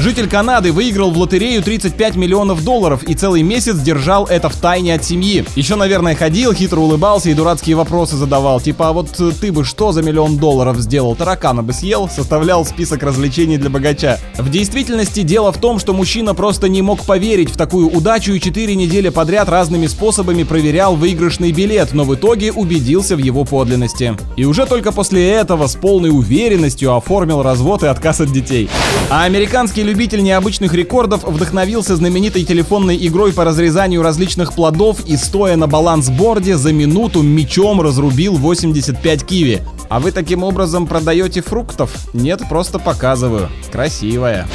Житель 0.00 0.30
Канады 0.30 0.72
выиграл 0.72 1.10
в 1.10 1.18
лотерею 1.18 1.62
35 1.62 2.16
миллионов 2.16 2.64
долларов 2.64 3.02
и 3.02 3.14
целый 3.14 3.42
месяц 3.42 3.76
держал 3.76 4.24
это 4.24 4.48
в 4.48 4.56
тайне 4.56 4.94
от 4.94 5.04
семьи. 5.04 5.44
Еще, 5.56 5.76
наверное, 5.76 6.14
ходил, 6.14 6.54
хитро 6.54 6.80
улыбался 6.80 7.28
и 7.28 7.34
дурацкие 7.34 7.76
вопросы 7.76 8.16
задавал. 8.16 8.62
Типа, 8.62 8.88
а 8.88 8.92
вот 8.94 9.10
ты 9.40 9.52
бы 9.52 9.62
что 9.62 9.92
за 9.92 10.02
миллион 10.02 10.38
долларов 10.38 10.78
сделал? 10.78 11.14
Таракана 11.14 11.62
бы 11.62 11.74
съел? 11.74 12.08
Составлял 12.08 12.64
список 12.64 13.02
развлечений 13.02 13.58
для 13.58 13.68
богача. 13.68 14.18
В 14.38 14.50
действительности 14.50 15.20
дело 15.20 15.52
в 15.52 15.58
том, 15.58 15.78
что 15.78 15.92
мужчина 15.92 16.34
просто 16.34 16.70
не 16.70 16.80
мог 16.80 17.04
поверить 17.04 17.50
в 17.50 17.58
такую 17.58 17.90
удачу 17.90 18.32
и 18.32 18.40
4 18.40 18.74
недели 18.74 19.10
подряд 19.10 19.50
разными 19.50 19.86
способами 19.86 20.44
проверял 20.44 20.96
выигрышный 20.96 21.52
билет, 21.52 21.92
но 21.92 22.04
в 22.04 22.14
итоге 22.14 22.52
убедился 22.52 23.16
в 23.16 23.18
его 23.18 23.44
подлинности. 23.44 24.16
И 24.36 24.46
уже 24.46 24.64
только 24.64 24.92
после 24.92 25.28
этого 25.30 25.66
с 25.66 25.76
полной 25.76 26.08
уверенностью 26.08 26.94
оформил 26.96 27.42
развод 27.42 27.82
и 27.82 27.86
отказ 27.86 28.22
от 28.22 28.32
детей. 28.32 28.70
А 29.10 29.28
американский 29.70 29.82
любитель 29.84 30.22
необычных 30.24 30.74
рекордов 30.74 31.22
вдохновился 31.22 31.94
знаменитой 31.94 32.44
телефонной 32.44 32.96
игрой 33.06 33.32
по 33.32 33.44
разрезанию 33.44 34.02
различных 34.02 34.52
плодов 34.52 35.06
и, 35.06 35.16
стоя 35.16 35.54
на 35.54 35.68
балансборде, 35.68 36.56
за 36.56 36.72
минуту 36.72 37.22
мечом 37.22 37.80
разрубил 37.80 38.36
85 38.36 39.24
киви. 39.24 39.62
А 39.88 40.00
вы 40.00 40.10
таким 40.10 40.42
образом 40.42 40.88
продаете 40.88 41.40
фруктов? 41.40 41.92
Нет, 42.12 42.40
просто 42.48 42.80
показываю. 42.80 43.48
Красивая. 43.70 44.48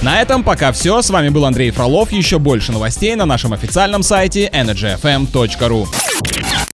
На 0.00 0.22
этом 0.22 0.42
пока 0.42 0.72
все. 0.72 1.02
С 1.02 1.10
вами 1.10 1.28
был 1.28 1.44
Андрей 1.44 1.70
Фролов. 1.70 2.10
Еще 2.10 2.38
больше 2.38 2.72
новостей 2.72 3.14
на 3.14 3.26
нашем 3.26 3.52
официальном 3.52 4.02
сайте 4.02 4.50
energyfm.ru. 4.54 5.86